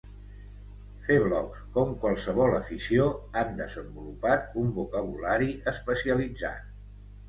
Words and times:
Fer 1.07 1.17
blogs, 1.25 1.59
com 1.75 1.91
qualsevol 2.07 2.57
afició, 2.61 3.07
han 3.43 3.55
desenvolupat 3.63 4.61
un 4.67 4.77
vocabulari 4.83 5.57
especialitzat. 5.77 6.79